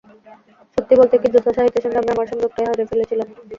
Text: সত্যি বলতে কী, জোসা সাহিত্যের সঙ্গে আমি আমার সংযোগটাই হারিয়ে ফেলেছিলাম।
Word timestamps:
সত্যি 0.75 0.93
বলতে 0.99 1.15
কী, 1.17 1.27
জোসা 1.33 1.51
সাহিত্যের 1.57 1.83
সঙ্গে 1.83 1.99
আমি 2.01 2.09
আমার 2.11 2.29
সংযোগটাই 2.31 2.67
হারিয়ে 2.67 2.89
ফেলেছিলাম। 2.91 3.27